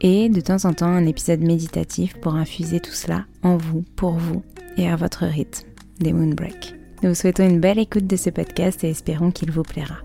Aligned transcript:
et 0.00 0.28
de 0.28 0.40
temps 0.40 0.64
en 0.64 0.72
temps 0.72 0.86
un 0.86 1.06
épisode 1.06 1.40
méditatif 1.40 2.16
pour 2.20 2.34
infuser 2.34 2.80
tout 2.80 2.92
cela 2.92 3.24
en 3.42 3.56
vous, 3.56 3.82
pour 3.96 4.12
vous 4.12 4.42
et 4.76 4.88
à 4.88 4.96
votre 4.96 5.24
rythme, 5.24 5.68
des 6.00 6.12
Moon 6.12 6.34
Break. 6.34 6.74
Nous 7.02 7.10
vous 7.10 7.14
souhaitons 7.14 7.48
une 7.48 7.60
belle 7.60 7.78
écoute 7.78 8.06
de 8.06 8.16
ce 8.16 8.30
podcast 8.30 8.82
et 8.84 8.90
espérons 8.90 9.30
qu'il 9.30 9.50
vous 9.50 9.62
plaira. 9.62 9.98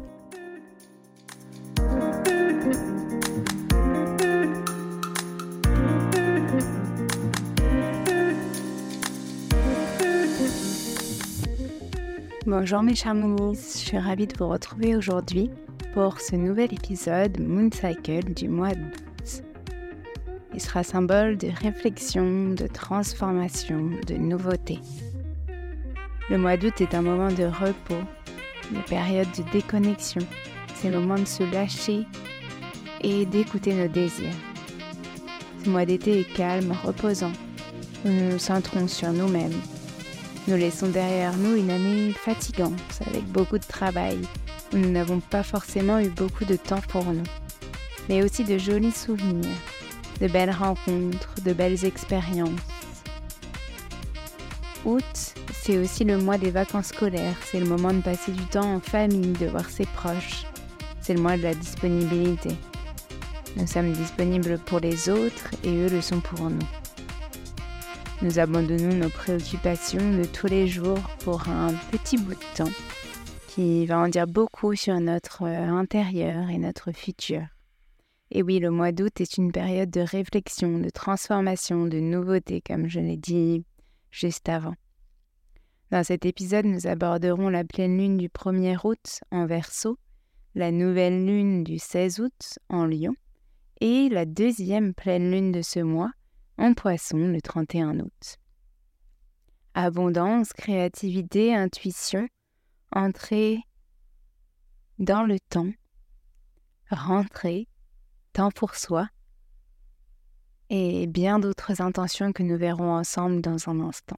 Bonjour 12.45 12.83
mes 12.83 12.93
chers 12.93 13.15
Moonies, 13.15 13.55
je 13.55 13.77
suis 13.77 13.97
ravie 13.97 14.27
de 14.27 14.37
vous 14.37 14.49
retrouver 14.49 14.95
aujourd'hui 14.95 15.49
pour 15.93 16.19
ce 16.19 16.35
nouvel 16.35 16.73
épisode 16.73 17.39
Moon 17.39 17.69
Cycle 17.71 18.33
du 18.33 18.49
mois. 18.49 18.73
Il 20.53 20.61
sera 20.61 20.83
symbole 20.83 21.37
de 21.37 21.49
réflexion, 21.61 22.49
de 22.49 22.67
transformation, 22.67 23.89
de 24.07 24.15
nouveauté. 24.15 24.79
Le 26.29 26.37
mois 26.37 26.57
d'août 26.57 26.79
est 26.81 26.93
un 26.93 27.01
moment 27.01 27.31
de 27.31 27.45
repos, 27.45 28.03
une 28.71 28.83
période 28.83 29.27
de 29.37 29.43
déconnexion. 29.51 30.21
C'est 30.75 30.89
le 30.89 30.99
moment 30.99 31.19
de 31.19 31.25
se 31.25 31.43
lâcher 31.43 32.05
et 33.01 33.25
d'écouter 33.25 33.73
nos 33.73 33.87
désirs. 33.87 34.35
Ce 35.63 35.69
mois 35.69 35.85
d'été 35.85 36.19
est 36.21 36.33
calme, 36.33 36.73
reposant. 36.83 37.31
Nous 38.05 38.11
nous 38.11 38.39
centrons 38.39 38.87
sur 38.87 39.11
nous-mêmes 39.11 39.59
nous 40.47 40.57
laissons 40.57 40.89
derrière 40.89 41.37
nous 41.37 41.55
une 41.55 41.69
année 41.69 42.11
fatigante, 42.11 42.73
avec 43.07 43.23
beaucoup 43.23 43.57
de 43.57 43.65
travail, 43.65 44.19
nous 44.73 44.91
n'avons 44.91 45.21
pas 45.21 45.41
forcément 45.41 45.99
eu 45.99 46.09
beaucoup 46.09 46.43
de 46.43 46.57
temps 46.57 46.81
pour 46.89 47.05
nous, 47.05 47.23
mais 48.09 48.23
aussi 48.23 48.43
de 48.43 48.57
jolis 48.57 48.91
souvenirs, 48.91 49.55
de 50.19 50.27
belles 50.27 50.51
rencontres, 50.51 51.33
de 51.43 51.53
belles 51.53 51.85
expériences. 51.85 52.49
Août, 54.85 55.33
c'est 55.53 55.77
aussi 55.77 56.03
le 56.03 56.17
mois 56.17 56.37
des 56.37 56.51
vacances 56.51 56.87
scolaires, 56.87 57.37
c'est 57.45 57.59
le 57.59 57.65
moment 57.65 57.93
de 57.93 58.01
passer 58.01 58.31
du 58.31 58.45
temps 58.45 58.75
en 58.75 58.79
famille, 58.79 59.33
de 59.33 59.47
voir 59.47 59.69
ses 59.69 59.85
proches, 59.85 60.45
c'est 61.01 61.13
le 61.13 61.21
mois 61.21 61.37
de 61.37 61.43
la 61.43 61.53
disponibilité. 61.53 62.49
Nous 63.55 63.67
sommes 63.67 63.93
disponibles 63.93 64.57
pour 64.57 64.79
les 64.79 65.09
autres 65.09 65.51
et 65.63 65.69
eux 65.69 65.89
le 65.89 66.01
sont 66.01 66.19
pour 66.19 66.49
nous. 66.49 66.67
Nous 68.21 68.39
abandonnons 68.39 68.95
nos 68.95 69.09
préoccupations 69.09 70.17
de 70.17 70.25
tous 70.25 70.47
les 70.47 70.67
jours 70.67 70.99
pour 71.23 71.47
un 71.49 71.73
petit 71.91 72.17
bout 72.17 72.33
de 72.33 72.55
temps 72.55 72.71
qui 73.53 73.85
va 73.85 73.99
en 73.99 74.07
dire 74.07 74.25
beaucoup 74.25 74.75
sur 74.75 74.99
notre 74.99 75.43
euh, 75.43 75.69
intérieur 75.69 76.49
et 76.49 76.57
notre 76.57 76.91
futur. 76.91 77.43
Et 78.35 78.41
oui, 78.41 78.57
le 78.57 78.71
mois 78.71 78.91
d'août 78.91 79.21
est 79.21 79.37
une 79.37 79.51
période 79.51 79.91
de 79.91 80.01
réflexion, 80.01 80.79
de 80.79 80.89
transformation, 80.89 81.85
de 81.85 81.99
nouveauté, 81.99 82.61
comme 82.61 82.87
je 82.87 82.99
l'ai 82.99 83.15
dit 83.15 83.63
juste 84.09 84.49
avant. 84.49 84.73
Dans 85.91 86.03
cet 86.03 86.25
épisode, 86.25 86.65
nous 86.65 86.87
aborderons 86.87 87.49
la 87.49 87.63
pleine 87.63 87.95
lune 87.95 88.17
du 88.17 88.29
1er 88.29 88.79
août 88.83 89.19
en 89.29 89.45
Verseau, 89.45 89.99
la 90.55 90.71
nouvelle 90.71 91.27
lune 91.27 91.63
du 91.63 91.77
16 91.77 92.21
août 92.21 92.57
en 92.69 92.87
Lion 92.87 93.15
et 93.81 94.09
la 94.09 94.25
deuxième 94.25 94.95
pleine 94.95 95.29
lune 95.29 95.51
de 95.51 95.61
ce 95.61 95.81
mois 95.81 96.11
en 96.57 96.73
poisson 96.73 97.19
le 97.19 97.39
31 97.39 97.99
août. 97.99 98.37
Abondance, 99.75 100.53
créativité, 100.53 101.53
intuition, 101.53 102.27
entrer 102.91 103.59
dans 104.97 105.21
le 105.21 105.37
temps, 105.39 105.71
rentrer 106.89 107.67
temps 108.33 108.51
pour 108.51 108.75
soi 108.75 109.07
et 110.69 111.05
bien 111.05 111.37
d'autres 111.39 111.81
intentions 111.81 112.33
que 112.33 112.41
nous 112.41 112.57
verrons 112.57 112.91
ensemble 112.91 113.41
dans 113.41 113.69
un 113.69 113.79
instant. 113.79 114.17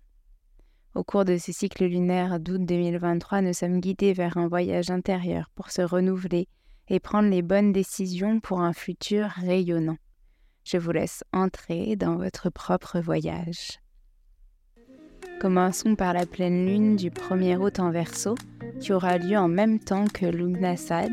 Au 0.94 1.04
cours 1.04 1.26
de 1.26 1.38
ce 1.38 1.52
cycle 1.52 1.84
lunaire 1.84 2.40
d'août 2.40 2.62
2023, 2.64 3.42
nous 3.42 3.54
sommes 3.54 3.82
guidés 3.82 4.14
vers 4.14 4.38
un 4.38 4.48
voyage 4.48 4.90
intérieur 4.90 5.50
pour 5.54 5.70
se 5.70 5.82
renouveler 5.82 6.48
et 6.88 7.02
prendre 7.02 7.30
les 7.30 7.42
bonnes 7.42 7.74
décisions 7.74 8.40
pour 8.40 8.62
un 8.62 8.72
futur 8.72 9.28
rayonnant. 9.28 9.98
Je 10.64 10.78
vous 10.78 10.92
laisse 10.92 11.26
entrer 11.34 11.98
dans 11.98 12.16
votre 12.16 12.50
propre 12.50 13.02
voyage. 13.02 13.80
Commençons 15.42 15.96
par 15.96 16.14
la 16.14 16.26
pleine 16.26 16.66
lune 16.66 16.96
du 16.96 17.10
1er 17.10 17.58
août 17.58 17.80
en 17.82 17.92
Verseau, 17.92 18.36
qui 18.80 18.94
aura 18.94 19.18
lieu 19.18 19.38
en 19.38 19.50
même 19.50 19.80
temps 19.80 20.06
que 20.06 20.26
Lugnasad, 20.26 21.12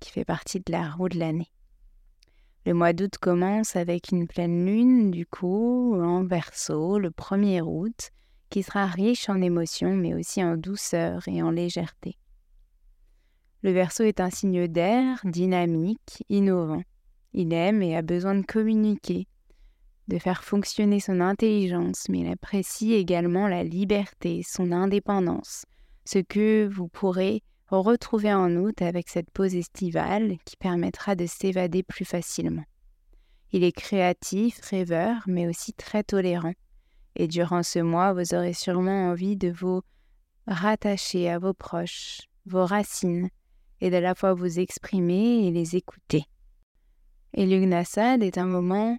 qui 0.00 0.10
fait 0.10 0.24
partie 0.24 0.58
de 0.58 0.72
la 0.72 0.90
roue 0.90 1.08
de 1.08 1.20
l'année. 1.20 1.51
Le 2.64 2.74
mois 2.74 2.92
d'août 2.92 3.18
commence 3.18 3.74
avec 3.74 4.12
une 4.12 4.28
pleine 4.28 4.64
lune, 4.64 5.10
du 5.10 5.26
coup, 5.26 5.96
en 6.00 6.24
Verseau, 6.24 6.98
le 6.98 7.10
1er 7.10 7.60
août, 7.62 8.10
qui 8.50 8.62
sera 8.62 8.86
riche 8.86 9.28
en 9.28 9.42
émotions, 9.42 9.94
mais 9.94 10.14
aussi 10.14 10.44
en 10.44 10.56
douceur 10.56 11.26
et 11.26 11.42
en 11.42 11.50
légèreté. 11.50 12.18
Le 13.62 13.72
Verseau 13.72 14.04
est 14.04 14.20
un 14.20 14.30
signe 14.30 14.68
d'air, 14.68 15.20
dynamique, 15.24 16.24
innovant. 16.28 16.82
Il 17.32 17.52
aime 17.52 17.82
et 17.82 17.96
a 17.96 18.02
besoin 18.02 18.36
de 18.36 18.46
communiquer, 18.46 19.26
de 20.06 20.18
faire 20.18 20.44
fonctionner 20.44 21.00
son 21.00 21.20
intelligence, 21.20 22.04
mais 22.08 22.20
il 22.20 22.28
apprécie 22.28 22.92
également 22.92 23.48
la 23.48 23.64
liberté, 23.64 24.42
son 24.46 24.70
indépendance, 24.70 25.64
ce 26.04 26.18
que 26.18 26.68
vous 26.68 26.86
pourrez 26.86 27.42
retrouver 27.80 28.34
en 28.34 28.54
août 28.56 28.82
avec 28.82 29.08
cette 29.08 29.30
pause 29.30 29.54
estivale 29.54 30.36
qui 30.44 30.56
permettra 30.56 31.14
de 31.14 31.24
s'évader 31.24 31.82
plus 31.82 32.04
facilement. 32.04 32.64
Il 33.52 33.64
est 33.64 33.72
créatif, 33.72 34.60
rêveur, 34.62 35.22
mais 35.26 35.46
aussi 35.48 35.72
très 35.72 36.02
tolérant. 36.02 36.52
Et 37.16 37.28
durant 37.28 37.62
ce 37.62 37.78
mois, 37.78 38.12
vous 38.12 38.34
aurez 38.34 38.52
sûrement 38.52 39.08
envie 39.10 39.36
de 39.36 39.50
vous 39.50 39.80
rattacher 40.46 41.30
à 41.30 41.38
vos 41.38 41.54
proches, 41.54 42.20
vos 42.44 42.66
racines, 42.66 43.28
et 43.80 43.90
de 43.90 43.96
la 43.96 44.14
fois 44.14 44.34
vous 44.34 44.58
exprimer 44.58 45.46
et 45.46 45.50
les 45.50 45.76
écouter. 45.76 46.24
Et 47.34 47.46
l'Ugnasad 47.46 48.22
est 48.22 48.38
un 48.38 48.46
moment 48.46 48.98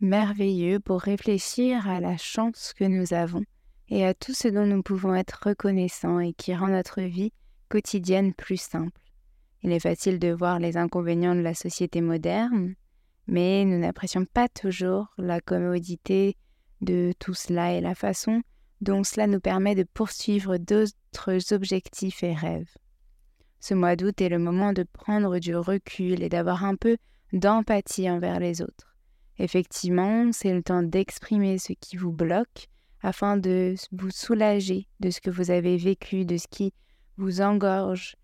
merveilleux 0.00 0.80
pour 0.80 1.00
réfléchir 1.00 1.88
à 1.88 2.00
la 2.00 2.16
chance 2.16 2.72
que 2.74 2.84
nous 2.84 3.14
avons 3.14 3.44
et 3.88 4.04
à 4.04 4.14
tout 4.14 4.34
ce 4.34 4.48
dont 4.48 4.66
nous 4.66 4.82
pouvons 4.82 5.14
être 5.14 5.40
reconnaissants 5.44 6.18
et 6.18 6.32
qui 6.32 6.54
rend 6.54 6.68
notre 6.68 7.02
vie 7.02 7.32
quotidienne 7.72 8.34
plus 8.34 8.60
simple. 8.60 9.00
Il 9.62 9.72
est 9.72 9.80
facile 9.80 10.18
de 10.18 10.30
voir 10.30 10.58
les 10.58 10.76
inconvénients 10.76 11.34
de 11.34 11.40
la 11.40 11.54
société 11.54 12.02
moderne, 12.02 12.74
mais 13.26 13.64
nous 13.64 13.78
n'apprécions 13.78 14.26
pas 14.26 14.46
toujours 14.50 15.06
la 15.16 15.40
commodité 15.40 16.36
de 16.82 17.14
tout 17.18 17.32
cela 17.32 17.72
et 17.72 17.80
la 17.80 17.94
façon 17.94 18.42
dont 18.82 19.04
cela 19.04 19.26
nous 19.26 19.40
permet 19.40 19.74
de 19.74 19.84
poursuivre 19.84 20.58
d'autres 20.58 21.54
objectifs 21.54 22.22
et 22.22 22.34
rêves. 22.34 22.76
Ce 23.58 23.72
mois 23.72 23.96
d'août 23.96 24.20
est 24.20 24.28
le 24.28 24.38
moment 24.38 24.74
de 24.74 24.82
prendre 24.82 25.38
du 25.38 25.56
recul 25.56 26.22
et 26.22 26.28
d'avoir 26.28 26.66
un 26.66 26.76
peu 26.76 26.98
d'empathie 27.32 28.10
envers 28.10 28.38
les 28.38 28.60
autres. 28.60 28.98
Effectivement, 29.38 30.30
c'est 30.30 30.52
le 30.52 30.62
temps 30.62 30.82
d'exprimer 30.82 31.56
ce 31.56 31.72
qui 31.72 31.96
vous 31.96 32.12
bloque 32.12 32.68
afin 33.00 33.38
de 33.38 33.76
vous 33.92 34.10
soulager 34.10 34.88
de 35.00 35.08
ce 35.08 35.22
que 35.22 35.30
vous 35.30 35.50
avez 35.50 35.78
vécu, 35.78 36.26
de 36.26 36.36
ce 36.36 36.48
qui 36.48 36.74
vous 37.16 37.40
engorge 37.40 38.16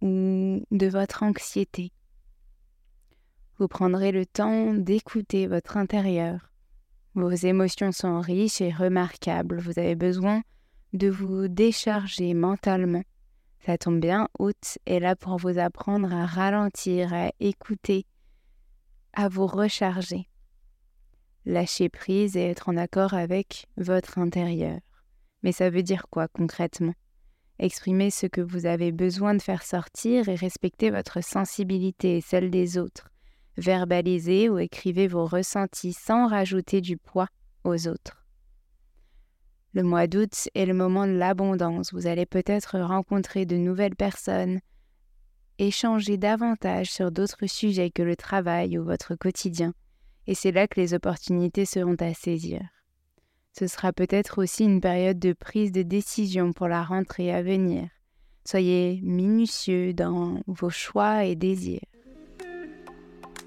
ou 0.00 0.64
de 0.70 0.86
votre 0.86 1.22
anxiété. 1.22 1.92
Vous 3.58 3.68
prendrez 3.68 4.12
le 4.12 4.26
temps 4.26 4.74
d'écouter 4.74 5.46
votre 5.46 5.76
intérieur. 5.76 6.50
Vos 7.14 7.30
émotions 7.30 7.92
sont 7.92 8.20
riches 8.20 8.60
et 8.60 8.72
remarquables. 8.72 9.60
Vous 9.60 9.78
avez 9.78 9.94
besoin 9.94 10.42
de 10.92 11.08
vous 11.08 11.48
décharger 11.48 12.34
mentalement 12.34 13.02
ça 13.64 13.78
tombe 13.78 14.00
bien, 14.00 14.28
Août 14.40 14.78
est 14.86 14.98
là 14.98 15.14
pour 15.14 15.36
vous 15.36 15.56
apprendre 15.58 16.12
à 16.12 16.26
ralentir, 16.26 17.14
à 17.14 17.30
écouter, 17.38 18.06
à 19.12 19.28
vous 19.28 19.46
recharger. 19.46 20.28
Lâcher 21.44 21.88
prise 21.88 22.36
et 22.36 22.42
être 22.42 22.68
en 22.68 22.76
accord 22.76 23.14
avec 23.14 23.68
votre 23.76 24.18
intérieur. 24.18 24.80
Mais 25.44 25.52
ça 25.52 25.70
veut 25.70 25.84
dire 25.84 26.06
quoi 26.10 26.26
concrètement? 26.26 26.94
Exprimer 27.62 28.10
ce 28.10 28.26
que 28.26 28.40
vous 28.40 28.66
avez 28.66 28.90
besoin 28.90 29.36
de 29.36 29.40
faire 29.40 29.62
sortir 29.62 30.28
et 30.28 30.34
respecter 30.34 30.90
votre 30.90 31.22
sensibilité 31.22 32.16
et 32.16 32.20
celle 32.20 32.50
des 32.50 32.76
autres. 32.76 33.08
Verbalisez 33.56 34.48
ou 34.48 34.58
écrivez 34.58 35.06
vos 35.06 35.26
ressentis 35.26 35.92
sans 35.92 36.26
rajouter 36.26 36.80
du 36.80 36.96
poids 36.96 37.28
aux 37.62 37.86
autres. 37.86 38.26
Le 39.74 39.84
mois 39.84 40.08
d'août 40.08 40.48
est 40.56 40.66
le 40.66 40.74
moment 40.74 41.06
de 41.06 41.12
l'abondance. 41.12 41.92
Vous 41.92 42.08
allez 42.08 42.26
peut-être 42.26 42.80
rencontrer 42.80 43.46
de 43.46 43.56
nouvelles 43.56 43.94
personnes, 43.94 44.58
échanger 45.60 46.16
davantage 46.16 46.90
sur 46.90 47.12
d'autres 47.12 47.46
sujets 47.46 47.90
que 47.90 48.02
le 48.02 48.16
travail 48.16 48.76
ou 48.76 48.82
votre 48.82 49.14
quotidien. 49.14 49.72
Et 50.26 50.34
c'est 50.34 50.50
là 50.50 50.66
que 50.66 50.80
les 50.80 50.94
opportunités 50.94 51.64
seront 51.64 51.94
à 52.00 52.12
saisir. 52.12 52.71
Ce 53.58 53.66
sera 53.66 53.92
peut-être 53.92 54.42
aussi 54.42 54.64
une 54.64 54.80
période 54.80 55.18
de 55.18 55.34
prise 55.34 55.72
de 55.72 55.82
décision 55.82 56.52
pour 56.52 56.68
la 56.68 56.82
rentrée 56.82 57.32
à 57.32 57.42
venir. 57.42 57.88
Soyez 58.44 59.00
minutieux 59.02 59.92
dans 59.92 60.40
vos 60.46 60.70
choix 60.70 61.24
et 61.24 61.36
désirs. 61.36 61.84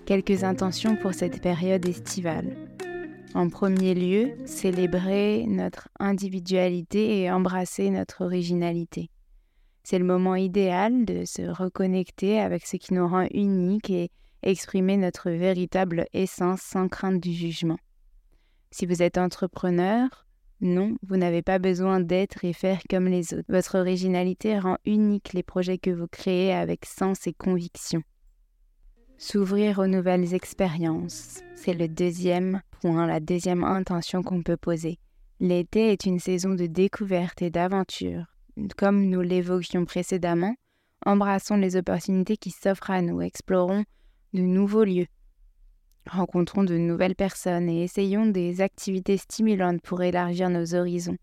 Quelques 0.06 0.44
intentions 0.44 0.96
pour 0.96 1.14
cette 1.14 1.42
période 1.42 1.88
estivale. 1.88 2.56
En 3.34 3.50
premier 3.50 3.96
lieu, 3.96 4.36
célébrer 4.46 5.46
notre 5.48 5.90
individualité 6.00 7.22
et 7.22 7.32
embrasser 7.32 7.90
notre 7.90 8.24
originalité. 8.24 9.10
C'est 9.84 10.00
le 10.00 10.06
moment 10.06 10.36
idéal 10.36 11.06
de 11.06 11.26
se 11.26 11.42
reconnecter 11.42 12.40
avec 12.40 12.66
ce 12.66 12.78
qui 12.78 12.94
nous 12.94 13.08
rend 13.08 13.28
uniques 13.34 13.90
et 13.90 14.10
exprimer 14.44 14.98
notre 14.98 15.32
véritable 15.32 16.06
essence 16.14 16.62
sans 16.62 16.88
crainte 16.88 17.20
du 17.20 17.34
jugement. 17.34 17.78
Si 18.78 18.86
vous 18.86 19.02
êtes 19.02 19.18
entrepreneur, 19.18 20.28
non, 20.60 20.98
vous 21.02 21.16
n'avez 21.16 21.42
pas 21.42 21.60
besoin 21.60 22.02
d'être 22.02 22.44
et 22.44 22.52
faire 22.52 22.82
comme 22.90 23.08
les 23.08 23.34
autres. 23.34 23.46
Votre 23.48 23.80
originalité 23.80 24.60
rend 24.60 24.76
unique 24.84 25.32
les 25.32 25.44
projets 25.44 25.78
que 25.78 25.92
vous 25.92 26.10
créez 26.10 26.52
avec 26.52 26.84
sens 26.84 27.26
et 27.26 27.32
conviction. 27.32 28.04
S'ouvrir 29.18 29.80
aux 29.80 29.88
nouvelles 29.88 30.34
expériences, 30.34 31.40
c'est 31.56 31.74
le 31.74 31.88
deuxième 31.88 32.62
point, 32.82 33.08
la 33.08 33.22
deuxième 33.22 33.64
intention 33.64 34.24
qu'on 34.24 34.44
peut 34.44 34.58
poser. 34.58 35.00
L'été 35.40 35.94
est 35.94 36.06
une 36.06 36.20
saison 36.20 36.54
de 36.54 36.66
découverte 36.66 37.42
et 37.42 37.52
d'aventure. 37.52 38.26
Comme 38.76 39.06
nous 39.06 39.22
l'évoquions 39.22 39.86
précédemment, 39.86 40.54
embrassons 41.06 41.56
les 41.56 41.78
opportunités 41.78 42.36
qui 42.36 42.52
s'offrent 42.52 42.92
à 42.92 43.02
nous, 43.02 43.22
explorons 43.22 43.86
de 44.34 44.42
nouveaux 44.42 44.84
lieux, 44.84 45.08
rencontrons 46.10 46.64
de 46.64 46.78
nouvelles 46.78 47.16
personnes 47.16 47.70
et 47.70 47.84
essayons 47.84 48.26
des 48.26 48.62
activités 48.62 49.18
stimulantes 49.18 49.82
pour 49.82 50.02
élargir 50.04 50.50
nos 50.50 50.76
horizons. 50.76 51.18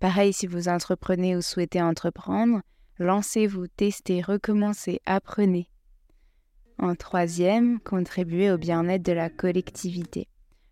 Pareil 0.00 0.32
si 0.32 0.46
vous 0.46 0.68
entreprenez 0.68 1.36
ou 1.36 1.42
souhaitez 1.42 1.80
entreprendre, 1.80 2.60
lancez-vous, 2.98 3.66
testez, 3.68 4.20
recommencez, 4.22 5.00
apprenez. 5.06 5.68
En 6.78 6.94
troisième, 6.94 7.80
contribuer 7.80 8.50
au 8.50 8.58
bien-être 8.58 9.02
de 9.02 9.12
la 9.12 9.30
collectivité. 9.30 10.28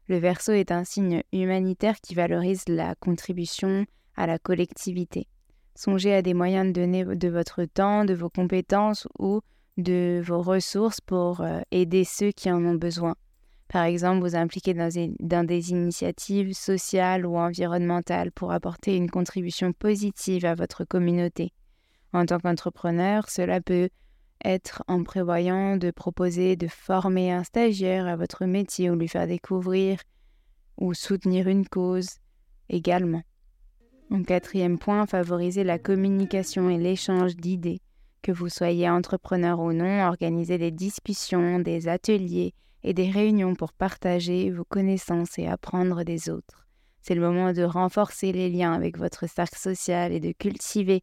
Le 0.08 0.18
verso 0.18 0.52
est 0.52 0.72
un 0.72 0.84
signe 0.84 1.22
humanitaire 1.32 2.00
qui 2.00 2.14
valorise 2.14 2.64
la 2.68 2.94
contribution 2.96 3.86
à 4.16 4.26
la 4.26 4.38
collectivité. 4.38 5.28
Songez 5.74 6.12
à 6.12 6.22
des 6.22 6.34
moyens 6.34 6.66
de 6.66 6.72
donner 6.72 7.04
de 7.04 7.28
votre 7.28 7.64
temps, 7.64 8.04
de 8.04 8.14
vos 8.14 8.28
compétences 8.28 9.08
ou 9.18 9.40
de 9.78 10.20
vos 10.24 10.42
ressources 10.42 11.00
pour 11.00 11.40
euh, 11.40 11.60
aider 11.70 12.04
ceux 12.04 12.30
qui 12.30 12.50
en 12.50 12.62
ont 12.64 12.74
besoin. 12.74 13.14
Par 13.72 13.84
exemple, 13.84 14.20
vous 14.20 14.36
impliquer 14.36 14.74
dans, 14.74 15.46
des 15.46 15.70
initiatives 15.70 16.52
sociales 16.52 17.24
ou 17.24 17.38
environnementales 17.38 18.30
pour 18.30 18.52
apporter 18.52 18.94
une 18.98 19.10
contribution 19.10 19.72
positive 19.72 20.44
à 20.44 20.54
votre 20.54 20.84
communauté. 20.84 21.54
En 22.12 22.26
tant 22.26 22.38
qu'entrepreneur, 22.38 23.30
cela 23.30 23.62
peut 23.62 23.88
être 24.44 24.84
en 24.88 25.02
prévoyant 25.02 25.78
de 25.78 25.90
proposer 25.90 26.54
de 26.54 26.68
former 26.68 27.32
un 27.32 27.44
stagiaire 27.44 28.06
à 28.06 28.16
votre 28.16 28.44
métier 28.44 28.90
ou 28.90 28.94
lui 28.94 29.08
faire 29.08 29.26
découvrir 29.26 30.00
ou 30.76 30.92
soutenir 30.92 31.48
une 31.48 31.66
cause 31.66 32.10
également. 32.68 33.22
En 34.10 34.22
quatrième 34.22 34.78
point, 34.78 35.06
favoriser 35.06 35.64
la 35.64 35.78
communication 35.78 36.68
et 36.68 36.76
l'échange 36.76 37.36
d'idées. 37.36 37.80
Que 38.20 38.32
vous 38.32 38.50
soyez 38.50 38.90
entrepreneur 38.90 39.58
ou 39.58 39.72
non, 39.72 40.06
organisez 40.06 40.58
des 40.58 40.72
discussions, 40.72 41.58
des 41.58 41.88
ateliers 41.88 42.52
et 42.84 42.94
des 42.94 43.10
réunions 43.10 43.54
pour 43.54 43.72
partager 43.72 44.50
vos 44.50 44.64
connaissances 44.64 45.38
et 45.38 45.46
apprendre 45.46 46.02
des 46.02 46.30
autres. 46.30 46.66
C'est 47.00 47.14
le 47.14 47.20
moment 47.20 47.52
de 47.52 47.62
renforcer 47.62 48.32
les 48.32 48.48
liens 48.48 48.72
avec 48.72 48.96
votre 48.96 49.28
cercle 49.28 49.58
social 49.58 50.12
et 50.12 50.20
de 50.20 50.32
cultiver 50.32 51.02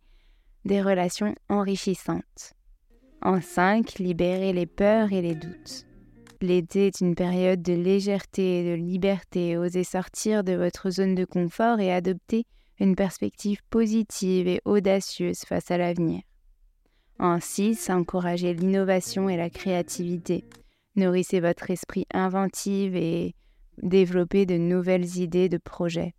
des 0.66 0.82
relations 0.82 1.36
enrichissantes. 1.50 2.54
En 3.22 3.42
5, 3.42 4.00
libérez 4.00 4.54
les 4.54 4.66
peurs 4.66 5.12
et 5.12 5.22
les 5.22 5.36
doutes. 5.36 5.86
L'été 6.42 6.88
est 6.88 7.02
une 7.02 7.16
période 7.16 7.62
de 7.62 7.74
légèreté 7.74 8.60
et 8.60 8.72
de 8.72 8.82
liberté. 8.82 9.58
Osez 9.58 9.84
sortir 9.84 10.46
de 10.46 10.54
votre 10.54 10.90
zone 10.90 11.16
de 11.16 11.26
confort 11.26 11.82
et 11.82 11.92
adopter 11.92 12.46
une 12.80 12.96
perspective 12.96 13.60
positive 13.70 14.48
et 14.48 14.62
audacieuse 14.64 15.40
face 15.40 15.70
à 15.70 15.78
l'avenir. 15.78 16.22
En 17.20 17.42
6, 17.42 17.90
encouragez 17.90 18.54
l'innovation 18.54 19.28
et 19.28 19.36
la 19.36 19.50
créativité. 19.50 20.46
Nourrissez 21.00 21.40
votre 21.40 21.72
esprit 21.72 22.06
inventif 22.14 22.94
et 22.94 23.34
développez 23.82 24.46
de 24.46 24.58
nouvelles 24.58 25.16
idées 25.16 25.48
de 25.48 25.58
projets. 25.58 26.14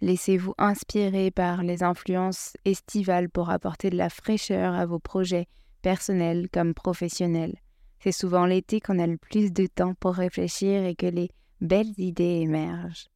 Laissez-vous 0.00 0.54
inspirer 0.56 1.30
par 1.30 1.62
les 1.62 1.82
influences 1.82 2.54
estivales 2.64 3.28
pour 3.28 3.50
apporter 3.50 3.90
de 3.90 3.98
la 3.98 4.08
fraîcheur 4.08 4.72
à 4.72 4.86
vos 4.86 4.98
projets 4.98 5.48
personnels 5.82 6.48
comme 6.50 6.72
professionnels. 6.72 7.56
C'est 8.02 8.10
souvent 8.10 8.46
l'été 8.46 8.80
qu'on 8.80 8.98
a 8.98 9.06
le 9.06 9.18
plus 9.18 9.52
de 9.52 9.66
temps 9.66 9.92
pour 10.00 10.14
réfléchir 10.14 10.86
et 10.86 10.94
que 10.94 11.04
les 11.04 11.28
belles 11.60 11.92
idées 11.98 12.40
émergent. 12.40 13.10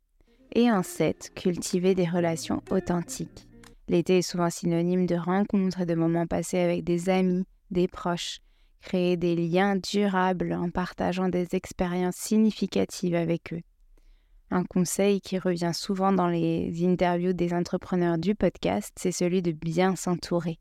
Et 0.55 0.71
en 0.71 0.83
7, 0.83 1.33
cultivez 1.35 1.95
des 1.95 2.07
relations 2.07 2.62
authentiques. 2.71 3.49
L'été 3.88 4.19
est 4.19 4.23
souvent 4.23 4.50
synonyme 4.50 5.07
de 5.07 5.16
rencontres 5.16 5.81
et 5.81 5.87
de 5.87 5.95
moments 5.95 6.26
passés 6.26 6.59
avec 6.59 6.85
des 6.85 7.09
amis, 7.09 7.47
des 7.71 7.88
proches. 7.88 8.40
Créer 8.80 9.16
des 9.16 9.35
liens 9.35 9.76
durables 9.76 10.52
en 10.52 10.71
partageant 10.71 11.28
des 11.28 11.49
expériences 11.52 12.16
significatives 12.16 13.14
avec 13.14 13.52
eux. 13.52 13.62
Un 14.50 14.64
conseil 14.64 15.21
qui 15.21 15.38
revient 15.38 15.73
souvent 15.75 16.12
dans 16.12 16.28
les 16.28 16.73
interviews 16.85 17.33
des 17.33 17.52
entrepreneurs 17.52 18.16
du 18.16 18.35
podcast, 18.35 18.92
c'est 18.97 19.12
celui 19.12 19.42
de 19.42 19.50
bien 19.50 19.97
s'entourer. 19.97 20.59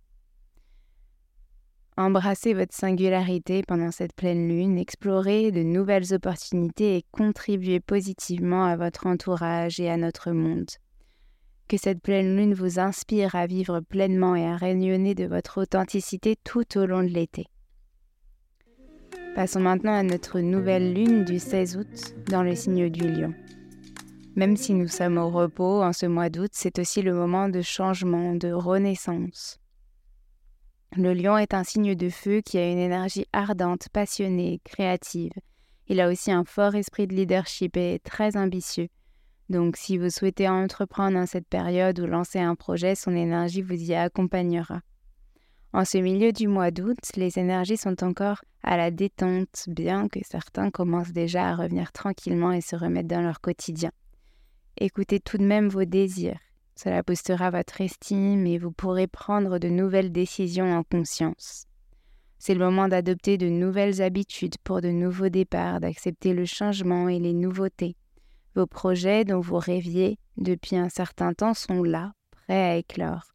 Embrassez 1.98 2.54
votre 2.54 2.74
singularité 2.74 3.64
pendant 3.64 3.92
cette 3.92 4.14
pleine 4.14 4.50
lune, 4.50 4.78
explorez 4.78 5.52
de 5.52 5.64
nouvelles 5.64 6.14
opportunités 6.14 6.98
et 6.98 7.06
contribuez 7.12 7.80
positivement 7.80 8.66
à 8.66 8.76
votre 8.76 9.08
entourage 9.08 9.80
et 9.80 9.90
à 9.90 9.96
notre 9.96 10.32
monde. 10.32 10.70
Que 11.70 11.78
cette 11.78 12.02
pleine 12.02 12.36
lune 12.36 12.54
vous 12.54 12.80
inspire 12.80 13.36
à 13.36 13.48
vivre 13.48 13.80
pleinement 13.80 14.36
et 14.36 14.46
à 14.46 14.58
rayonner 14.58 15.16
de 15.16 15.26
votre 15.26 15.62
authenticité 15.62 16.36
tout 16.44 16.78
au 16.78 16.86
long 16.86 17.02
de 17.02 17.08
l'été. 17.08 17.46
Passons 19.36 19.60
maintenant 19.60 19.94
à 19.94 20.02
notre 20.02 20.40
nouvelle 20.40 20.94
lune 20.94 21.26
du 21.26 21.40
16 21.40 21.76
août 21.76 22.16
dans 22.30 22.42
le 22.42 22.56
signe 22.56 22.90
du 22.90 23.02
lion. 23.02 23.34
Même 24.38 24.56
si 24.56 24.74
nous 24.74 24.88
sommes 24.88 25.18
au 25.18 25.30
repos 25.30 25.84
en 25.84 25.92
ce 25.92 26.06
mois 26.06 26.30
d'août, 26.30 26.52
c'est 26.54 26.80
aussi 26.80 27.02
le 27.02 27.14
moment 27.14 27.50
de 27.50 27.62
changement, 27.62 28.34
de 28.34 28.54
renaissance. 28.54 29.60
Le 30.96 31.14
lion 31.14 31.38
est 31.38 31.54
un 31.54 31.66
signe 31.66 31.96
de 31.96 32.08
feu 32.08 32.40
qui 32.40 32.58
a 32.58 32.72
une 32.72 32.78
énergie 32.78 33.26
ardente, 33.34 33.90
passionnée, 33.92 34.62
créative. 34.64 35.34
Il 35.88 36.00
a 36.00 36.10
aussi 36.10 36.32
un 36.32 36.46
fort 36.46 36.76
esprit 36.76 37.06
de 37.06 37.14
leadership 37.14 37.76
et 37.76 37.96
est 37.96 38.06
très 38.06 38.38
ambitieux. 38.38 38.88
Donc 39.50 39.76
si 39.76 39.98
vous 39.98 40.12
souhaitez 40.12 40.48
entreprendre 40.48 41.18
en 41.18 41.26
cette 41.26 41.50
période 41.50 42.00
ou 42.00 42.06
lancer 42.06 42.40
un 42.40 42.56
projet, 42.56 42.96
son 42.96 43.14
énergie 43.14 43.62
vous 43.62 43.74
y 43.74 43.96
accompagnera. 43.96 44.80
En 45.76 45.84
ce 45.84 45.98
milieu 45.98 46.32
du 46.32 46.48
mois 46.48 46.72
d'août, 46.72 46.98
les 47.18 47.38
énergies 47.38 47.76
sont 47.76 48.02
encore 48.02 48.42
à 48.64 48.78
la 48.78 48.92
détente, 48.92 49.66
bien 49.68 50.08
que 50.08 50.22
certains 50.24 50.72
commencent 50.72 51.12
déjà 51.12 51.50
à 51.50 51.56
revenir 51.58 51.92
tranquillement 51.92 52.54
et 52.54 52.62
se 52.62 52.78
remettre 52.78 53.10
dans 53.10 53.20
leur 53.20 53.42
quotidien. 53.42 53.92
Écoutez 54.78 55.20
tout 55.20 55.38
de 55.38 55.44
même 55.44 55.68
vos 55.68 55.84
désirs. 55.84 56.40
Cela 56.78 57.04
boostera 57.04 57.50
votre 57.50 57.82
estime 57.82 58.48
et 58.48 58.58
vous 58.58 58.72
pourrez 58.72 59.08
prendre 59.08 59.60
de 59.60 59.68
nouvelles 59.68 60.14
décisions 60.14 60.72
en 60.72 60.84
conscience. 60.84 61.66
C'est 62.40 62.54
le 62.54 62.64
moment 62.64 62.88
d'adopter 62.88 63.38
de 63.38 63.50
nouvelles 63.50 64.02
habitudes 64.02 64.56
pour 64.64 64.80
de 64.80 64.92
nouveaux 64.92 65.28
départs, 65.28 65.82
d'accepter 65.82 66.34
le 66.34 66.46
changement 66.46 67.10
et 67.10 67.20
les 67.20 67.34
nouveautés. 67.34 67.98
Vos 68.56 68.66
projets 68.66 69.26
dont 69.26 69.42
vous 69.42 69.60
rêviez 69.60 70.20
depuis 70.38 70.78
un 70.78 70.88
certain 70.88 71.34
temps 71.34 71.54
sont 71.54 71.84
là, 71.84 72.14
prêts 72.32 72.64
à 72.64 72.78
éclore. 72.78 73.35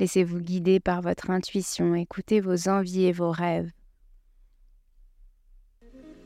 Laissez-vous 0.00 0.40
guider 0.40 0.80
par 0.80 1.02
votre 1.02 1.28
intuition, 1.28 1.94
écoutez 1.94 2.40
vos 2.40 2.70
envies 2.70 3.04
et 3.04 3.12
vos 3.12 3.30
rêves. 3.30 3.70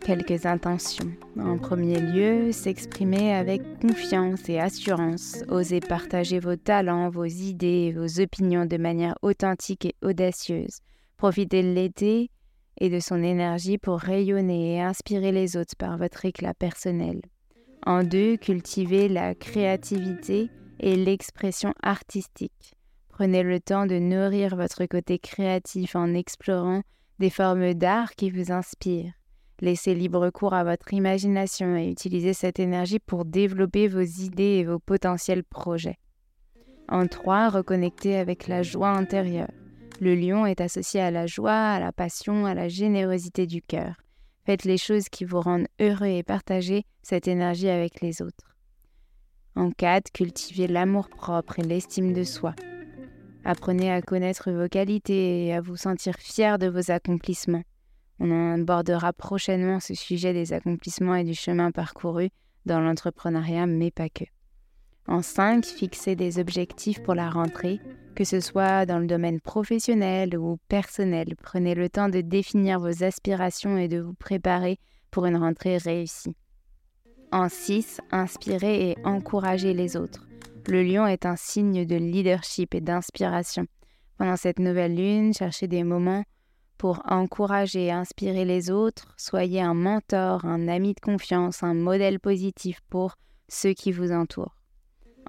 Quelques 0.00 0.46
intentions. 0.46 1.10
En 1.36 1.58
premier 1.58 1.98
lieu, 1.98 2.52
s'exprimer 2.52 3.34
avec 3.34 3.62
confiance 3.80 4.48
et 4.48 4.60
assurance. 4.60 5.42
Osez 5.48 5.80
partager 5.80 6.38
vos 6.38 6.54
talents, 6.54 7.10
vos 7.10 7.24
idées 7.24 7.88
et 7.88 7.92
vos 7.92 8.20
opinions 8.20 8.64
de 8.64 8.76
manière 8.76 9.16
authentique 9.22 9.86
et 9.86 9.96
audacieuse. 10.02 10.78
Profitez 11.16 11.64
de 11.64 11.74
l'été 11.74 12.30
et 12.78 12.90
de 12.90 13.00
son 13.00 13.24
énergie 13.24 13.78
pour 13.78 13.98
rayonner 13.98 14.76
et 14.76 14.82
inspirer 14.82 15.32
les 15.32 15.56
autres 15.56 15.74
par 15.76 15.98
votre 15.98 16.24
éclat 16.24 16.54
personnel. 16.54 17.22
En 17.84 18.04
deux, 18.04 18.36
cultivez 18.36 19.08
la 19.08 19.34
créativité 19.34 20.48
et 20.78 20.94
l'expression 20.94 21.74
artistique. 21.82 22.73
Prenez 23.16 23.44
le 23.44 23.60
temps 23.60 23.86
de 23.86 24.00
nourrir 24.00 24.56
votre 24.56 24.86
côté 24.86 25.20
créatif 25.20 25.94
en 25.94 26.14
explorant 26.14 26.82
des 27.20 27.30
formes 27.30 27.72
d'art 27.72 28.16
qui 28.16 28.28
vous 28.28 28.50
inspirent. 28.50 29.12
Laissez 29.60 29.94
libre 29.94 30.30
cours 30.30 30.52
à 30.52 30.64
votre 30.64 30.92
imagination 30.92 31.76
et 31.76 31.88
utilisez 31.88 32.32
cette 32.32 32.58
énergie 32.58 32.98
pour 32.98 33.24
développer 33.24 33.86
vos 33.86 34.00
idées 34.00 34.58
et 34.58 34.64
vos 34.64 34.80
potentiels 34.80 35.44
projets. 35.44 36.00
En 36.88 37.06
trois, 37.06 37.50
reconnectez 37.50 38.16
avec 38.16 38.48
la 38.48 38.64
joie 38.64 38.90
intérieure. 38.90 39.52
Le 40.00 40.16
lion 40.16 40.44
est 40.44 40.60
associé 40.60 41.00
à 41.00 41.12
la 41.12 41.28
joie, 41.28 41.52
à 41.52 41.78
la 41.78 41.92
passion, 41.92 42.46
à 42.46 42.54
la 42.54 42.66
générosité 42.66 43.46
du 43.46 43.62
cœur. 43.62 43.94
Faites 44.44 44.64
les 44.64 44.76
choses 44.76 45.08
qui 45.08 45.24
vous 45.24 45.40
rendent 45.40 45.68
heureux 45.80 46.08
et 46.08 46.24
partagez 46.24 46.84
cette 47.02 47.28
énergie 47.28 47.68
avec 47.68 48.00
les 48.00 48.22
autres. 48.22 48.56
En 49.54 49.70
4, 49.70 50.10
cultivez 50.10 50.66
l'amour-propre 50.66 51.60
et 51.60 51.62
l'estime 51.62 52.12
de 52.12 52.24
soi. 52.24 52.56
Apprenez 53.44 53.92
à 53.92 54.00
connaître 54.00 54.50
vos 54.50 54.68
qualités 54.68 55.46
et 55.46 55.54
à 55.54 55.60
vous 55.60 55.76
sentir 55.76 56.14
fier 56.16 56.58
de 56.58 56.66
vos 56.66 56.90
accomplissements. 56.90 57.62
On 58.18 58.54
abordera 58.54 59.12
prochainement 59.12 59.80
ce 59.80 59.94
sujet 59.94 60.32
des 60.32 60.52
accomplissements 60.52 61.16
et 61.16 61.24
du 61.24 61.34
chemin 61.34 61.70
parcouru 61.70 62.30
dans 62.64 62.80
l'entrepreneuriat, 62.80 63.66
mais 63.66 63.90
pas 63.90 64.08
que. 64.08 64.24
En 65.06 65.20
5, 65.20 65.66
fixez 65.66 66.16
des 66.16 66.38
objectifs 66.38 67.02
pour 67.02 67.14
la 67.14 67.28
rentrée, 67.28 67.80
que 68.14 68.24
ce 68.24 68.40
soit 68.40 68.86
dans 68.86 68.98
le 68.98 69.06
domaine 69.06 69.40
professionnel 69.40 70.38
ou 70.38 70.58
personnel. 70.68 71.34
Prenez 71.42 71.74
le 71.74 71.90
temps 71.90 72.08
de 72.08 72.22
définir 72.22 72.80
vos 72.80 73.04
aspirations 73.04 73.76
et 73.76 73.88
de 73.88 74.00
vous 74.00 74.14
préparer 74.14 74.78
pour 75.10 75.26
une 75.26 75.36
rentrée 75.36 75.76
réussie. 75.76 76.34
En 77.32 77.50
6, 77.50 78.00
inspirez 78.10 78.90
et 78.90 78.96
encouragez 79.04 79.74
les 79.74 79.96
autres. 79.96 80.26
Le 80.66 80.82
lion 80.82 81.06
est 81.06 81.26
un 81.26 81.36
signe 81.36 81.84
de 81.84 81.96
leadership 81.96 82.74
et 82.74 82.80
d'inspiration. 82.80 83.66
Pendant 84.16 84.36
cette 84.36 84.58
nouvelle 84.58 84.96
lune, 84.96 85.34
cherchez 85.34 85.68
des 85.68 85.84
moments 85.84 86.24
pour 86.78 87.02
encourager 87.06 87.86
et 87.86 87.92
inspirer 87.92 88.44
les 88.44 88.70
autres. 88.70 89.14
Soyez 89.18 89.60
un 89.60 89.74
mentor, 89.74 90.44
un 90.44 90.68
ami 90.68 90.94
de 90.94 91.00
confiance, 91.00 91.62
un 91.62 91.74
modèle 91.74 92.18
positif 92.18 92.80
pour 92.88 93.16
ceux 93.48 93.74
qui 93.74 93.92
vous 93.92 94.10
entourent. 94.10 94.56